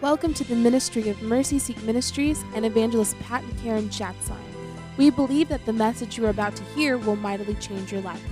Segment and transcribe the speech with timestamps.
[0.00, 4.38] Welcome to the ministry of Mercy Seat Ministries and evangelist Pat and Karen Schatzline.
[4.96, 8.22] We believe that the message you are about to hear will mightily change your life.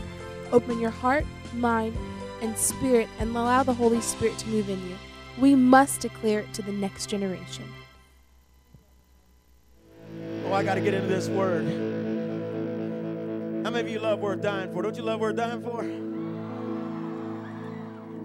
[0.52, 1.96] Open your heart, mind,
[2.40, 4.94] and spirit and allow the Holy Spirit to move in you.
[5.38, 7.64] We must declare it to the next generation.
[10.44, 11.64] Oh, I got to get into this word.
[13.64, 14.82] How many of you love worth dying for?
[14.82, 16.05] Don't you love worth dying for?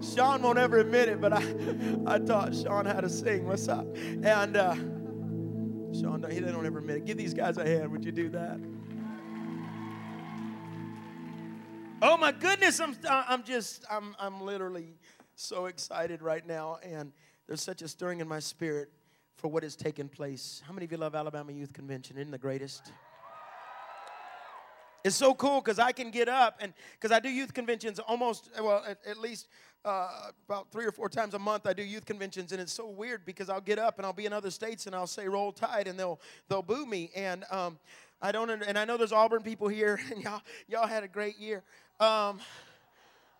[0.02, 1.42] Sean won't ever admit it, but I,
[2.06, 3.46] I taught Sean how to sing.
[3.46, 3.86] What's up?
[3.96, 4.74] And uh,
[5.94, 7.04] Sean, he don't ever admit it.
[7.04, 7.90] Give these guys a hand.
[7.92, 8.58] Would you do that?
[12.04, 12.80] Oh my goodness!
[12.80, 14.94] I'm, I'm just, I'm, I'm literally
[15.36, 17.12] so excited right now, and
[17.46, 18.90] there's such a stirring in my spirit
[19.36, 20.62] for what has taken place.
[20.66, 22.18] How many of you love Alabama Youth Convention?
[22.18, 22.90] Isn't the greatest?
[25.04, 28.50] It's so cool because I can get up and because I do youth conventions almost,
[28.60, 29.48] well, at, at least
[29.84, 31.66] uh, about three or four times a month.
[31.66, 34.26] I do youth conventions, and it's so weird because I'll get up and I'll be
[34.26, 37.10] in other states and I'll say "Roll Tide" and they'll they'll boo me.
[37.16, 37.78] And um,
[38.20, 41.38] I don't, and I know there's Auburn people here, and y'all y'all had a great
[41.38, 41.62] year.
[41.98, 42.40] Um,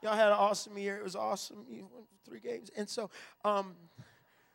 [0.03, 0.97] y'all had an awesome year.
[0.97, 1.65] It was awesome.
[1.71, 3.11] You won three games, and so.
[3.45, 3.75] Um,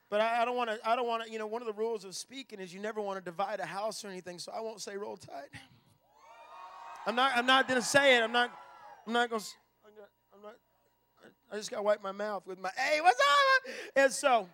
[0.09, 0.80] but I, I don't want to.
[0.88, 1.31] I don't want to.
[1.31, 3.66] You know, one of the rules of speaking is you never want to divide a
[3.66, 4.39] house or anything.
[4.39, 5.49] So I won't say "Roll Tide."
[7.08, 7.31] I'm not.
[7.38, 8.22] I'm not gonna say it.
[8.22, 8.52] I'm not.
[9.08, 9.41] I'm not gonna.
[10.36, 10.55] I'm not.
[11.49, 12.69] I just gotta wipe my mouth with my.
[12.75, 13.73] Hey, what's up?
[13.95, 14.49] And so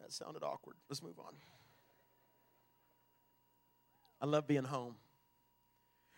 [0.00, 0.74] that sounded awkward.
[0.88, 1.32] Let's move on.
[4.20, 4.96] I love being home.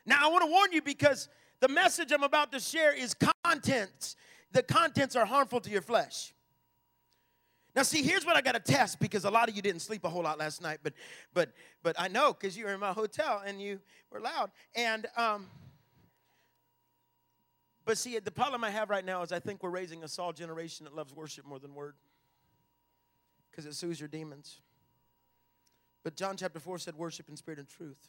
[0.07, 1.29] Now I want to warn you because
[1.61, 3.15] the message I'm about to share is
[3.45, 4.17] contents.
[4.53, 6.33] The contents are harmful to your flesh.
[7.75, 10.05] Now, see, here's what I got to test because a lot of you didn't sleep
[10.05, 10.93] a whole lot last night, but
[11.33, 14.51] but but I know because you were in my hotel and you were loud.
[14.75, 15.47] And um,
[17.85, 20.33] but see, the problem I have right now is I think we're raising a Saul
[20.33, 21.95] generation that loves worship more than word
[23.51, 24.61] because it soothes your demons.
[26.05, 28.09] But John chapter 4 said, worship in spirit and truth.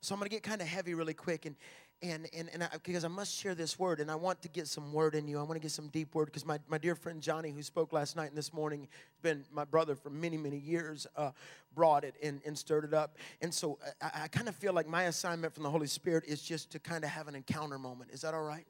[0.00, 1.46] So I'm going to get kind of heavy really quick.
[1.46, 1.56] And,
[2.02, 4.68] and, and, and I, because I must share this word and I want to get
[4.68, 5.38] some word in you.
[5.38, 7.92] I want to get some deep word because my, my dear friend Johnny, who spoke
[7.92, 11.30] last night and this morning, has been my brother for many, many years, uh,
[11.74, 13.16] brought it and, and stirred it up.
[13.40, 16.42] And so I, I kind of feel like my assignment from the Holy Spirit is
[16.42, 18.10] just to kind of have an encounter moment.
[18.12, 18.66] Is that all right?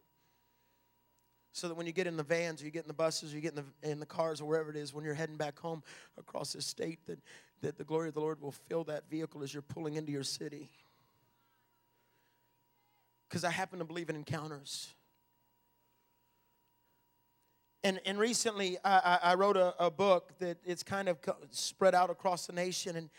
[1.52, 3.36] So that when you get in the vans or you get in the buses or
[3.36, 5.58] you get in the, in the cars or wherever it is, when you're heading back
[5.58, 5.82] home
[6.16, 7.18] across the state, that,
[7.62, 10.22] that the glory of the Lord will fill that vehicle as you're pulling into your
[10.22, 10.68] city
[13.28, 14.94] because I happen to believe in encounters.
[17.86, 21.18] And, and recently, I, I wrote a, a, book that it's kind of
[21.50, 23.10] spread out across the nation, and,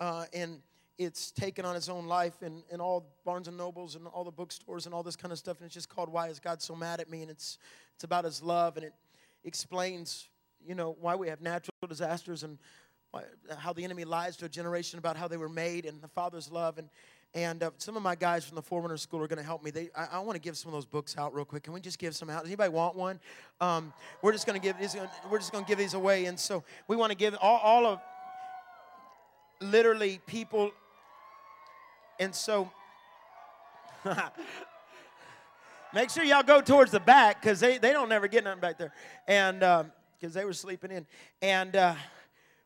[0.00, 0.62] uh, and
[0.96, 4.30] it's taken on its own life in, in all Barnes and Nobles and all the
[4.30, 5.58] bookstores and all this kind of stuff.
[5.58, 7.58] And it's just called "Why Is God So Mad at Me?" And it's
[7.94, 8.94] it's about His love, and it
[9.44, 10.28] explains,
[10.66, 12.58] you know, why we have natural disasters and
[13.10, 13.24] why,
[13.58, 16.50] how the enemy lies to a generation about how they were made, and the Father's
[16.50, 16.88] love, and
[17.34, 19.72] and uh, some of my guys from the Forerunner School are going to help me.
[19.72, 21.64] They, I, I want to give some of those books out real quick.
[21.64, 22.42] Can we just give some out?
[22.42, 23.18] Does anybody want one?
[23.60, 24.96] Um, we're just going to give these.
[25.28, 26.26] We're just going to give these away.
[26.26, 28.00] And so we want to give all, all of
[29.60, 30.70] literally people.
[32.20, 32.70] And so
[35.94, 38.78] make sure y'all go towards the back because they, they don't never get nothing back
[38.78, 38.92] there.
[39.26, 41.04] And because um, they were sleeping in.
[41.42, 41.94] And uh,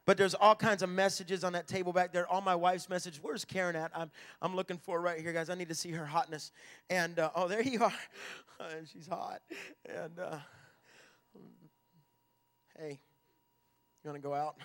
[0.09, 2.27] but there's all kinds of messages on that table back there.
[2.27, 3.21] All my wife's messages.
[3.23, 3.91] Where's Karen at?
[3.95, 4.11] I'm,
[4.41, 5.51] I'm looking for right here, guys.
[5.51, 6.51] I need to see her hotness.
[6.89, 7.93] And uh, oh, there you are.
[8.91, 9.43] She's hot.
[9.85, 10.39] And uh,
[12.79, 12.99] hey,
[14.03, 14.57] you want to go out?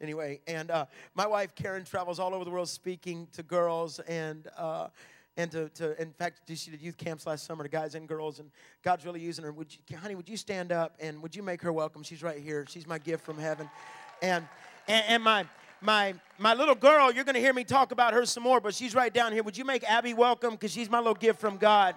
[0.00, 4.48] Anyway, and uh, my wife Karen travels all over the world speaking to girls and
[4.56, 4.88] uh,
[5.36, 8.38] and to, to in fact she did youth camps last summer to guys and girls
[8.38, 8.52] and
[8.84, 11.60] god's really using her would you, honey would you stand up and would you make
[11.60, 13.68] her welcome she's right here she's my gift from heaven
[14.22, 14.46] and,
[14.88, 15.46] and, and my,
[15.80, 18.74] my, my little girl, you're going to hear me talk about her some more, but
[18.74, 19.42] she's right down here.
[19.42, 20.52] Would you make Abby welcome?
[20.52, 21.94] Because she's my little gift from God.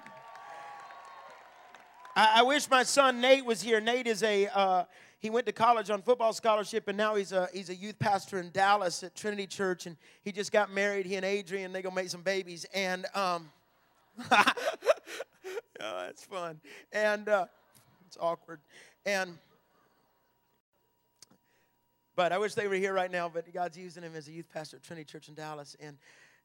[2.15, 3.79] I, I, wish my son Nate was here.
[3.79, 4.83] Nate is a, uh,
[5.19, 8.39] he went to college on football scholarship, and now he's a, he's a youth pastor
[8.39, 11.05] in Dallas at Trinity Church, and he just got married.
[11.05, 12.65] He and Adrian, they going to make some babies.
[12.73, 13.49] And, um,
[14.31, 14.53] oh,
[15.79, 16.59] that's fun.
[16.91, 17.45] And uh,
[18.05, 18.59] it's awkward.
[19.05, 19.37] And,
[22.17, 24.49] but I wish they were here right now, but God's using him as a youth
[24.51, 25.77] pastor at Trinity Church in Dallas.
[25.79, 25.97] And,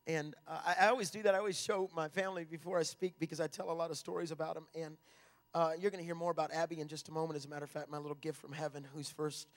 [0.06, 1.34] and uh, I, I, always do that.
[1.34, 4.32] I always show my family before I speak because I tell a lot of stories
[4.32, 4.66] about them.
[4.74, 4.98] And
[5.54, 7.38] uh, you're going to hear more about Abby in just a moment.
[7.38, 9.48] As a matter of fact, my little gift from heaven, whose first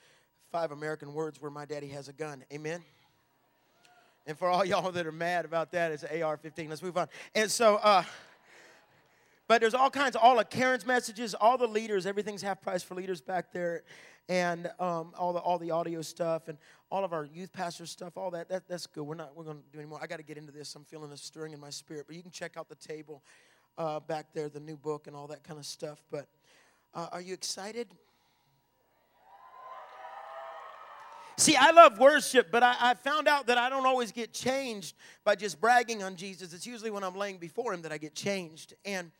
[0.50, 2.44] five American words were, My daddy has a gun.
[2.50, 2.82] Amen?
[4.26, 6.70] And for all y'all that are mad about that, it's AR 15.
[6.70, 7.08] Let's move on.
[7.34, 8.04] And so, uh,
[9.48, 12.82] but there's all kinds of all of Karen's messages, all the leaders, everything's half price
[12.82, 13.84] for leaders back there,
[14.28, 16.58] and um, all the all the audio stuff and
[16.90, 19.04] all of our youth pastor stuff, all that, that that's good.
[19.04, 20.00] We're not we're going to do anymore.
[20.02, 20.74] I got to get into this.
[20.74, 23.22] I'm feeling a stirring in my spirit, but you can check out the table
[23.78, 26.02] uh, back there, the new book and all that kind of stuff.
[26.10, 26.26] But
[26.94, 27.88] uh, are you excited?
[31.38, 34.96] See, I love worship, but I, I, found out that I don't always get changed
[35.22, 36.54] by just bragging on Jesus.
[36.54, 38.72] It's usually when I'm laying before Him that I get changed.
[38.86, 39.10] And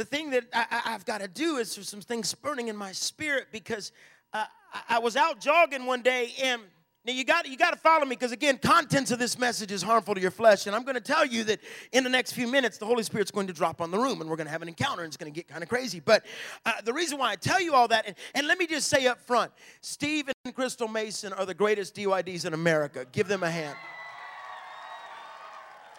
[0.00, 2.90] the thing that I, have got to do is there's some things burning in my
[2.90, 3.92] spirit because
[4.32, 4.46] uh,
[4.88, 6.62] I was out jogging one day and
[7.04, 9.82] now you got you got to follow me because again, contents of this message is
[9.82, 11.60] harmful to your flesh, and I'm going to tell you that
[11.92, 14.30] in the next few minutes, the Holy Spirit's going to drop on the room, and
[14.30, 16.00] we're going to have an encounter, and it's going to get kind of crazy.
[16.00, 16.24] But
[16.64, 19.06] uh, the reason why I tell you all that, and, and let me just say
[19.06, 19.50] up front,
[19.82, 23.06] Steve and Crystal Mason are the greatest DYDs in America.
[23.12, 23.76] Give them a hand.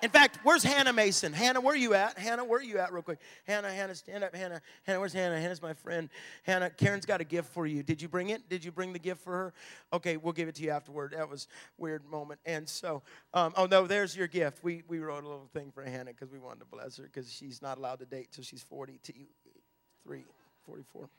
[0.01, 1.31] In fact, where's Hannah Mason?
[1.31, 2.17] Hannah, where are you at?
[2.17, 3.19] Hannah, where are you at, real quick?
[3.45, 4.35] Hannah, Hannah, stand up.
[4.35, 5.39] Hannah, Hannah, where's Hannah?
[5.39, 6.09] Hannah's my friend.
[6.41, 7.83] Hannah, Karen's got a gift for you.
[7.83, 8.49] Did you bring it?
[8.49, 9.53] Did you bring the gift for her?
[9.93, 11.13] Okay, we'll give it to you afterward.
[11.15, 12.39] That was weird moment.
[12.47, 13.03] And so,
[13.35, 14.63] um, oh no, there's your gift.
[14.63, 17.31] We we wrote a little thing for Hannah because we wanted to bless her because
[17.31, 20.25] she's not allowed to date till she's 43,
[20.65, 21.09] 44.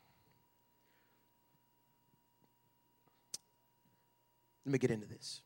[4.64, 5.42] Let me get into this.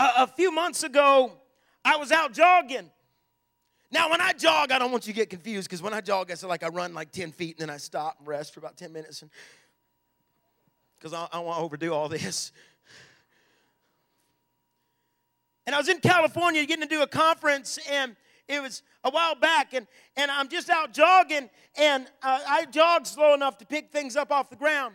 [0.00, 1.32] A, a few months ago,
[1.84, 2.90] I was out jogging.
[3.92, 6.30] Now, when I jog, I don't want you to get confused because when I jog,
[6.30, 8.76] I like I run like 10 feet and then I stop and rest for about
[8.76, 9.24] 10 minutes
[10.98, 12.52] because I, I want to overdo all this.
[15.66, 18.16] And I was in California getting to do a conference, and
[18.48, 19.86] it was a while back, and,
[20.16, 24.32] and I'm just out jogging, and uh, I jog slow enough to pick things up
[24.32, 24.94] off the ground.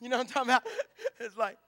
[0.00, 0.62] You know what I'm talking about?
[1.20, 1.58] It's like,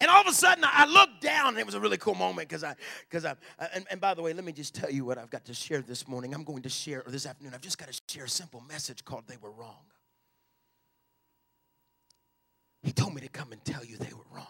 [0.00, 2.48] and all of a sudden, I looked down, and it was a really cool moment
[2.48, 2.76] because I,
[3.08, 3.34] because I,
[3.74, 5.80] and, and by the way, let me just tell you what I've got to share
[5.80, 6.34] this morning.
[6.34, 9.04] I'm going to share, or this afternoon, I've just got to share a simple message
[9.04, 9.84] called They Were Wrong.
[12.82, 14.46] He told me to come and tell you they were wrong.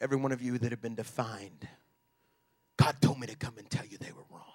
[0.00, 1.68] Every one of you that have been defined,
[2.78, 4.47] God told me to come and tell you they were wrong.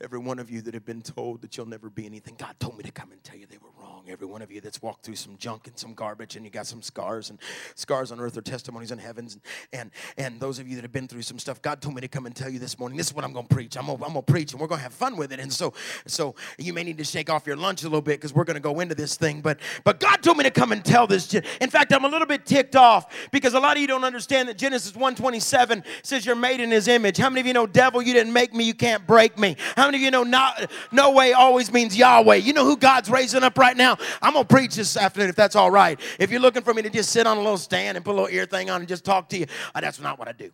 [0.00, 2.76] Every one of you that have been told that you'll never be anything, God told
[2.76, 4.04] me to come and tell you they were wrong.
[4.08, 6.68] Every one of you that's walked through some junk and some garbage and you got
[6.68, 7.40] some scars and
[7.74, 9.34] scars on earth are testimonies in heavens.
[9.34, 9.42] And,
[9.72, 12.08] and, and those of you that have been through some stuff, God told me to
[12.08, 13.76] come and tell you this morning, this is what I'm going to preach.
[13.76, 15.40] I'm going I'm to preach and we're going to have fun with it.
[15.40, 15.74] And so,
[16.06, 18.54] so you may need to shake off your lunch a little bit because we're going
[18.54, 19.40] to go into this thing.
[19.40, 21.34] But, but God told me to come and tell this.
[21.60, 24.48] In fact, I'm a little bit ticked off because a lot of you don't understand
[24.48, 27.16] that Genesis 127 says you're made in his image.
[27.16, 29.56] How many of you know, devil, you didn't make me, you can't break me?
[29.74, 32.36] How many of you know not, no way always means Yahweh?
[32.36, 33.96] You know who God's raising up right now?
[34.22, 35.98] I'm going to preach this afternoon if that's all right.
[36.18, 38.18] If you're looking for me to just sit on a little stand and put a
[38.20, 40.50] little ear thing on and just talk to you, uh, that's not what I do.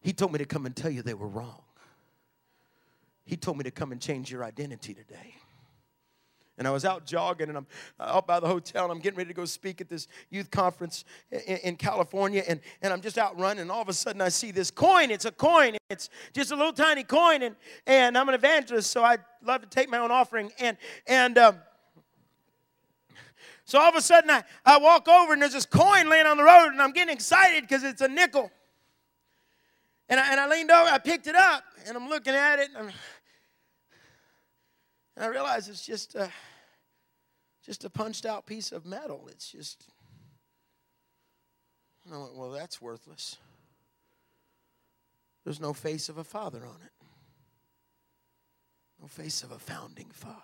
[0.00, 1.62] He told me to come and tell you they were wrong.
[3.24, 5.34] He told me to come and change your identity today
[6.58, 7.66] and I was out jogging and I'm
[8.00, 11.04] out by the hotel and I'm getting ready to go speak at this youth conference
[11.30, 14.28] in, in, California and, and I'm just out running and all of a sudden I
[14.28, 15.10] see this coin.
[15.10, 15.76] It's a coin.
[15.90, 17.56] It's just a little tiny coin and,
[17.86, 20.76] and I'm an evangelist so I love to take my own offering and
[21.06, 21.56] and um,
[23.64, 26.36] so all of a sudden I, I walk over and there's this coin laying on
[26.36, 28.50] the road and I'm getting excited because it's a nickel.
[30.08, 32.68] And I, and I leaned over, I picked it up and I'm looking at it
[32.68, 32.94] and I'm
[35.16, 36.30] and I realize it's just a,
[37.64, 39.28] just a punched out piece of metal.
[39.30, 39.86] It's just,
[42.12, 43.38] I went, well, that's worthless.
[45.44, 46.92] There's no face of a father on it,
[49.00, 50.40] no face of a founding father.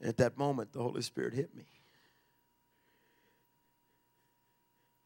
[0.00, 1.64] And at that moment, the Holy Spirit hit me.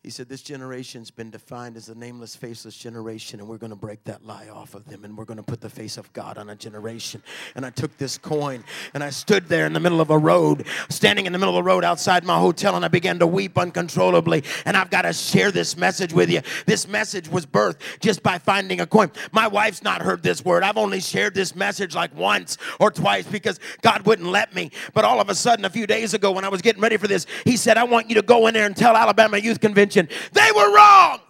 [0.07, 3.77] He said, This generation's been defined as a nameless, faceless generation, and we're going to
[3.77, 6.39] break that lie off of them, and we're going to put the face of God
[6.39, 7.25] on a generation.
[7.57, 8.63] And I took this coin,
[8.95, 11.65] and I stood there in the middle of a road, standing in the middle of
[11.65, 14.45] the road outside my hotel, and I began to weep uncontrollably.
[14.65, 16.41] And I've got to share this message with you.
[16.67, 19.11] This message was birthed just by finding a coin.
[19.33, 20.63] My wife's not heard this word.
[20.63, 24.71] I've only shared this message like once or twice because God wouldn't let me.
[24.95, 27.09] But all of a sudden, a few days ago, when I was getting ready for
[27.09, 29.96] this, He said, I want you to go in there and tell Alabama Youth Convention
[30.05, 31.21] they were wrong.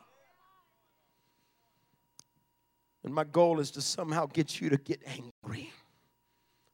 [3.05, 5.71] And my goal is to somehow get you to get angry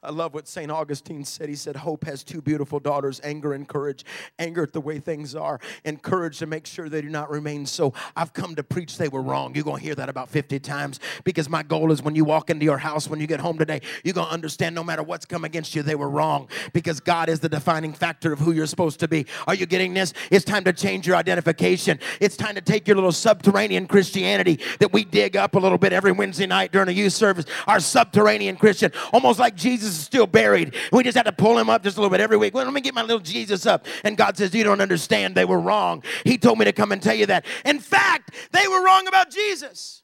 [0.05, 0.69] I love what St.
[0.69, 1.49] Augustine said.
[1.49, 4.05] He said, Hope has two beautiful daughters anger and courage.
[4.37, 7.67] Anger at the way things are, and courage to make sure they do not remain
[7.67, 7.95] so.
[8.17, 9.55] I've come to preach they were wrong.
[9.55, 12.51] You're going to hear that about 50 times because my goal is when you walk
[12.51, 15.25] into your house, when you get home today, you're going to understand no matter what's
[15.25, 18.67] come against you, they were wrong because God is the defining factor of who you're
[18.67, 19.27] supposed to be.
[19.47, 20.15] Are you getting this?
[20.33, 22.01] It's time to change your identification.
[22.21, 25.93] It's time to take your little subterranean Christianity that we dig up a little bit
[25.93, 30.27] every Wednesday night during a youth service, our subterranean Christian, almost like Jesus is still
[30.27, 30.75] buried.
[30.93, 32.55] We just had to pull him up just a little bit every week.
[32.55, 33.87] Well, let me get my little Jesus up.
[34.05, 35.35] And God says, You don't understand.
[35.35, 36.03] They were wrong.
[36.25, 37.45] He told me to come and tell you that.
[37.65, 40.03] In fact, they were wrong about Jesus.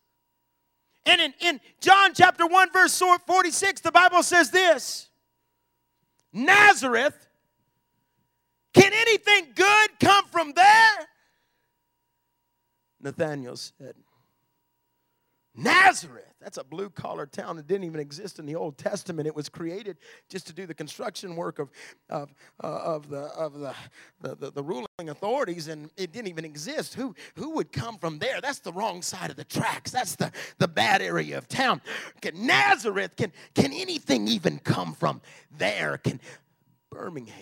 [1.06, 5.08] And in, in John chapter 1, verse 46, the Bible says this
[6.32, 7.28] Nazareth,
[8.74, 11.08] can anything good come from there?
[13.00, 13.94] Nathanael said,
[15.58, 16.24] Nazareth.
[16.40, 19.26] That's a blue collar town that didn't even exist in the Old Testament.
[19.26, 19.98] It was created
[20.28, 21.70] just to do the construction work of,
[22.08, 23.74] of, uh, of, the, of the,
[24.20, 26.94] the, the, the, ruling authorities, and it didn't even exist.
[26.94, 28.40] Who, who would come from there?
[28.40, 29.90] That's the wrong side of the tracks.
[29.90, 31.80] That's the, the bad area of town.
[32.20, 35.20] Can Nazareth, can, can anything even come from
[35.58, 35.98] there?
[35.98, 36.20] Can
[36.90, 37.34] Birmingham,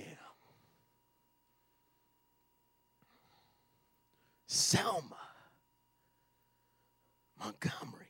[4.47, 5.17] Selma,
[7.39, 8.06] Montgomery,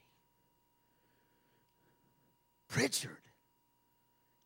[2.76, 3.25] Prichard.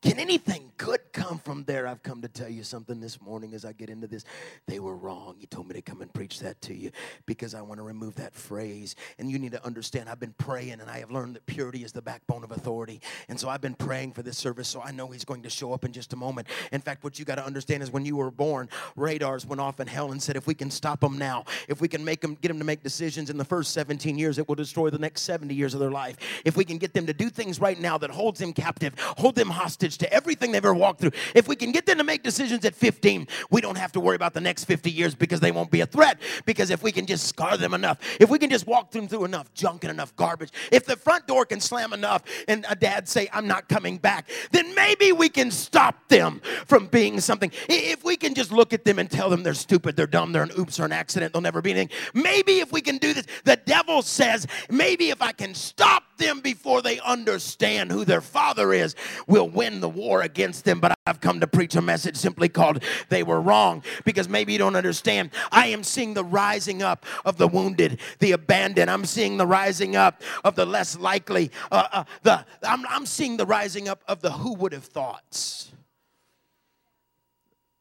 [0.01, 1.85] Can anything good come from there?
[1.85, 4.25] I've come to tell you something this morning as I get into this.
[4.65, 5.35] They were wrong.
[5.39, 6.89] You told me to come and preach that to you
[7.27, 8.95] because I want to remove that phrase.
[9.19, 11.91] And you need to understand, I've been praying and I have learned that purity is
[11.91, 12.99] the backbone of authority.
[13.29, 15.71] And so I've been praying for this service, so I know He's going to show
[15.71, 16.47] up in just a moment.
[16.71, 19.79] In fact, what you got to understand is when you were born, radars went off
[19.79, 22.35] in hell and said, if we can stop them now, if we can make them,
[22.41, 25.21] get them to make decisions in the first 17 years, it will destroy the next
[25.21, 26.17] 70 years of their life.
[26.43, 29.35] If we can get them to do things right now that holds them captive, hold
[29.35, 32.23] them hostage to everything they've ever walked through, if we can get them to make
[32.23, 35.51] decisions at 15, we don't have to worry about the next 50 years because they
[35.51, 36.19] won't be a threat.
[36.45, 39.25] Because if we can just scar them enough, if we can just walk them through
[39.25, 43.07] enough junk and enough garbage, if the front door can slam enough and a dad
[43.07, 47.51] say, I'm not coming back, then maybe we can stop them from being something.
[47.69, 50.43] If we can just look at them and tell them they're stupid, they're dumb, they're
[50.43, 51.89] an oops or an accident, they'll never be anything.
[52.13, 56.39] Maybe if we can do this, the devil says, maybe if I can stop them
[56.39, 58.95] before they understand who their father is,
[59.27, 60.79] we'll win the war against them.
[60.79, 64.59] But I've come to preach a message simply called They Were Wrong because maybe you
[64.59, 65.31] don't understand.
[65.51, 68.89] I am seeing the rising up of the wounded, the abandoned.
[68.89, 71.51] I'm seeing the rising up of the less likely.
[71.71, 75.71] Uh, uh, the, I'm, I'm seeing the rising up of the who would have thoughts.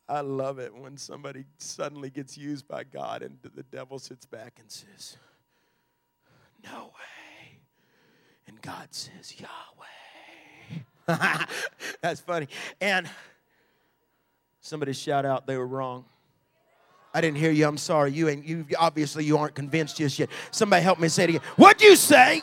[0.08, 4.56] I love it when somebody suddenly gets used by God and the devil sits back
[4.58, 5.16] and says,
[6.64, 7.19] No way.
[8.60, 11.08] And God says, Yahweh.
[12.02, 12.48] That's funny.
[12.80, 13.08] And
[14.60, 16.04] somebody shout out they were wrong.
[17.12, 17.66] I didn't hear you.
[17.66, 18.12] I'm sorry.
[18.12, 20.28] You ain't you obviously you aren't convinced just yet.
[20.50, 21.42] Somebody help me say it again.
[21.56, 22.42] What'd you say?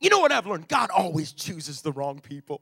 [0.00, 0.68] You know what I've learned?
[0.68, 2.60] God always chooses the wrong people.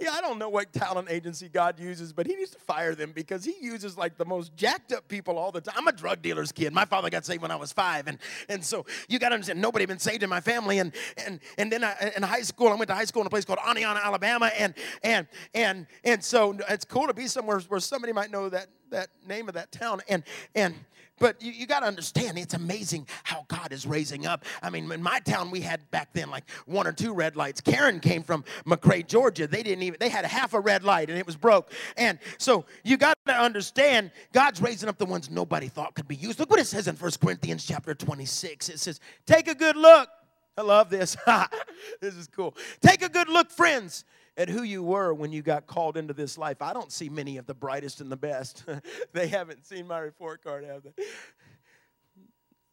[0.00, 3.12] Yeah, I don't know what talent agency God uses, but He needs to fire them
[3.14, 5.74] because He uses like the most jacked up people all the time.
[5.76, 6.72] I'm a drug dealer's kid.
[6.72, 8.16] My father got saved when I was five, and
[8.48, 10.78] and so you got to understand nobody been saved in my family.
[10.78, 10.94] And
[11.26, 13.44] and and then I, in high school, I went to high school in a place
[13.44, 18.14] called Aniana, Alabama, and and and and so it's cool to be somewhere where somebody
[18.14, 20.00] might know that that name of that town.
[20.08, 20.22] And
[20.54, 20.74] and
[21.20, 24.44] but you, you got to understand, it's amazing how God is raising up.
[24.62, 27.60] I mean, in my town, we had back then like one or two red lights.
[27.60, 29.46] Karen came from McRae, Georgia.
[29.46, 31.70] They didn't even, they had half a red light and it was broke.
[31.98, 36.16] And so you got to understand, God's raising up the ones nobody thought could be
[36.16, 36.40] used.
[36.40, 38.70] Look what it says in First Corinthians chapter 26.
[38.70, 40.08] It says, Take a good look.
[40.56, 41.18] I love this.
[42.00, 42.56] this is cool.
[42.80, 44.04] Take a good look, friends
[44.40, 46.62] at who you were when you got called into this life.
[46.62, 48.64] I don't see many of the brightest and the best.
[49.12, 51.04] they haven't seen my report card, have they?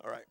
[0.02, 0.24] All right.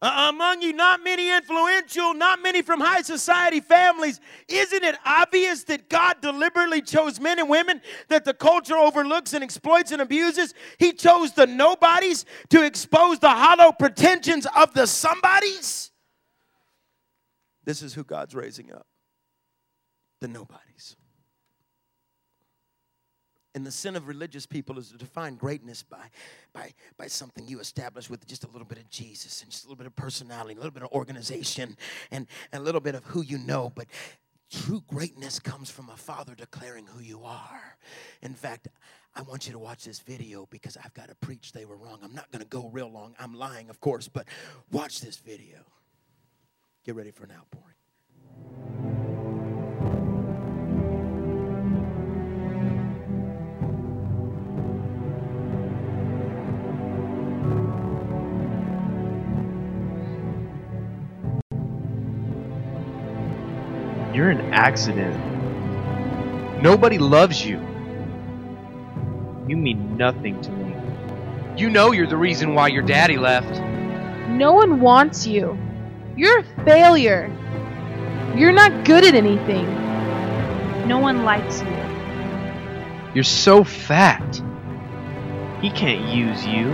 [0.00, 4.18] Uh, among you, not many influential, not many from high society families.
[4.48, 9.44] Isn't it obvious that God deliberately chose men and women that the culture overlooks and
[9.44, 10.54] exploits and abuses?
[10.78, 15.91] He chose the nobodies to expose the hollow pretensions of the somebodies.
[17.64, 18.86] This is who God's raising up
[20.20, 20.96] the nobodies.
[23.54, 26.06] And the sin of religious people is to define greatness by,
[26.54, 29.66] by, by something you establish with just a little bit of Jesus and just a
[29.66, 31.76] little bit of personality, a little bit of organization,
[32.10, 33.70] and, and a little bit of who you know.
[33.74, 33.88] But
[34.50, 37.76] true greatness comes from a father declaring who you are.
[38.22, 38.68] In fact,
[39.14, 41.98] I want you to watch this video because I've got to preach they were wrong.
[42.02, 43.14] I'm not going to go real long.
[43.18, 44.26] I'm lying, of course, but
[44.70, 45.58] watch this video.
[46.84, 47.76] Get ready for an outpouring.
[64.12, 65.14] You're an accident.
[66.60, 67.58] Nobody loves you.
[69.46, 70.74] You mean nothing to me.
[71.56, 73.60] You know you're the reason why your daddy left.
[74.30, 75.56] No one wants you.
[76.16, 77.30] You're a failure.
[78.36, 79.66] You're not good at anything.
[80.86, 83.12] No one likes you.
[83.14, 84.42] You're so fat.
[85.62, 86.70] He can't use you.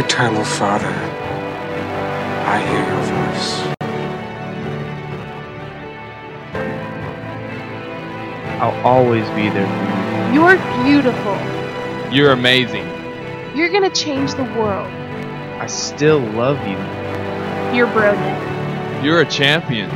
[0.00, 0.86] Eternal Father,
[2.46, 3.50] I hear your voice.
[8.62, 9.84] I'll always be there for
[10.32, 10.40] you.
[10.40, 11.36] You're beautiful.
[12.10, 12.88] You're amazing.
[13.54, 14.88] You're gonna change the world.
[15.60, 16.78] I still love you.
[17.76, 19.04] You're brilliant.
[19.04, 19.90] You're a champion.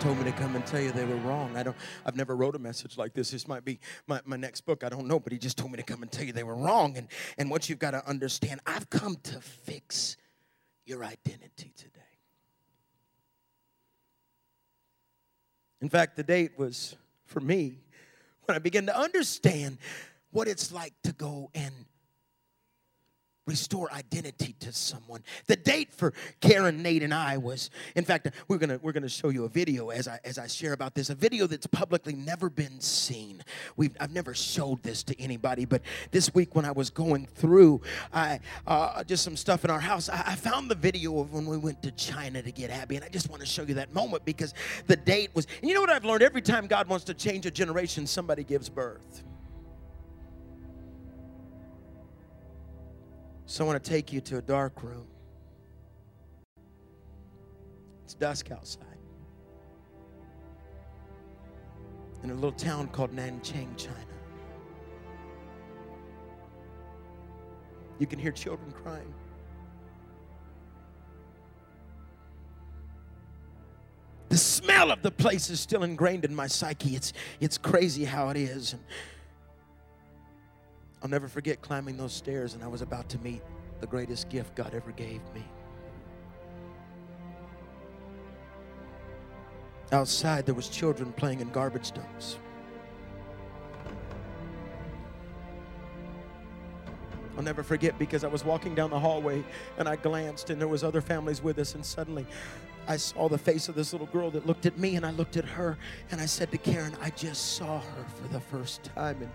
[0.00, 1.56] Told me to come and tell you they were wrong.
[1.56, 1.76] I don't
[2.06, 3.30] I've never wrote a message like this.
[3.30, 4.82] This might be my, my next book.
[4.82, 6.56] I don't know, but he just told me to come and tell you they were
[6.56, 6.96] wrong.
[6.96, 10.16] And and what you've got to understand, I've come to fix
[10.86, 12.00] your identity today.
[15.82, 17.78] In fact, the date was for me
[18.46, 19.78] when I began to understand
[20.30, 21.74] what it's like to go and
[23.46, 25.22] restore identity to someone.
[25.46, 29.28] The date for Karen, Nate, and I was, in fact, we're gonna we're gonna show
[29.30, 32.50] you a video as I as I share about this, a video that's publicly never
[32.50, 33.42] been seen.
[33.76, 37.80] We've I've never showed this to anybody, but this week when I was going through,
[38.12, 41.46] I uh, just some stuff in our house, I, I found the video of when
[41.46, 43.94] we went to China to get Abby, and I just want to show you that
[43.94, 44.54] moment because
[44.86, 45.46] the date was.
[45.60, 46.22] And you know what I've learned?
[46.22, 49.24] Every time God wants to change a generation, somebody gives birth.
[53.50, 55.08] So I want to take you to a dark room.
[58.04, 58.84] It's dusk outside.
[62.22, 63.96] In a little town called Nanchang, China.
[67.98, 69.12] You can hear children crying.
[74.28, 76.94] The smell of the place is still ingrained in my psyche.
[76.94, 78.74] It's, it's crazy how it is.
[78.74, 78.82] And
[81.02, 83.42] I'll never forget climbing those stairs, and I was about to meet
[83.80, 85.44] the greatest gift God ever gave me.
[89.92, 92.38] Outside, there was children playing in garbage dumps.
[97.36, 99.42] I'll never forget because I was walking down the hallway
[99.78, 102.26] and I glanced and there was other families with us and suddenly
[102.86, 105.38] I saw the face of this little girl that looked at me and I looked
[105.38, 105.78] at her
[106.10, 109.30] and I said to Karen, I just saw her for the first time and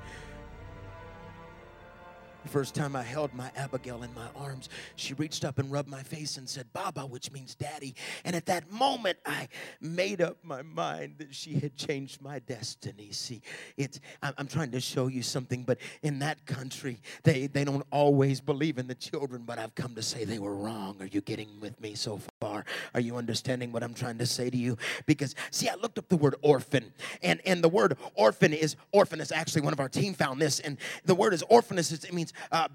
[2.45, 5.89] the first time I held my Abigail in my arms, she reached up and rubbed
[5.89, 7.95] my face and said, Baba, which means daddy.
[8.23, 9.47] And at that moment, I
[9.81, 13.09] made up my mind that she had changed my destiny.
[13.11, 13.41] See,
[13.77, 18.41] it's, I'm, trying to show you something, but in that country, they, they don't always
[18.41, 20.97] believe in the children, but I've come to say they were wrong.
[20.99, 22.63] Are you getting with me so far?
[22.93, 24.77] Are you understanding what I'm trying to say to you?
[25.07, 29.19] Because, see, I looked up the word orphan, and, and the word orphan is orphan
[29.19, 32.33] is actually one of our team found this, and the word is orphanus, it means
[32.51, 32.67] uh,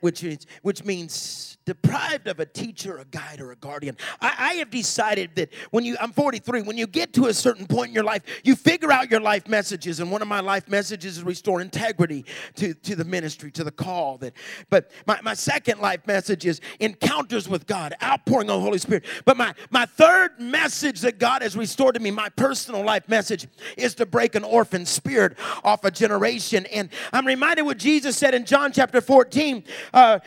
[0.00, 3.96] which is which means deprived of a teacher, a guide, or a guardian.
[4.20, 7.66] I, I have decided that when you, I'm 43, when you get to a certain
[7.66, 10.68] point in your life, you figure out your life messages, and one of my life
[10.68, 12.24] messages is restore integrity
[12.56, 14.18] to, to the ministry, to the call.
[14.18, 14.34] That,
[14.70, 19.04] but my, my second life message is encounters with God, outpouring of the Holy Spirit.
[19.24, 23.46] But my, my third message that God has restored to me, my personal life message,
[23.76, 26.66] is to break an orphan spirit off a generation.
[26.66, 30.18] And I'm reminded what Jesus said in John chapter 14, uh,